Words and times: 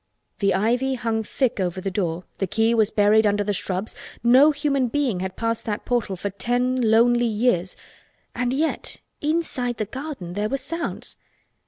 The 0.39 0.55
ivy 0.55 0.95
hung 0.95 1.21
thick 1.21 1.59
over 1.59 1.79
the 1.79 1.91
door, 1.91 2.23
the 2.39 2.47
key 2.47 2.73
was 2.73 2.89
buried 2.89 3.27
under 3.27 3.43
the 3.43 3.53
shrubs, 3.53 3.95
no 4.23 4.49
human 4.49 4.87
being 4.87 5.19
had 5.19 5.35
passed 5.35 5.63
that 5.65 5.85
portal 5.85 6.15
for 6.15 6.31
ten 6.31 6.81
lonely 6.81 7.27
years—and 7.29 8.51
yet 8.51 8.97
inside 9.21 9.77
the 9.77 9.85
garden 9.85 10.33
there 10.33 10.49
were 10.49 10.57
sounds. 10.57 11.17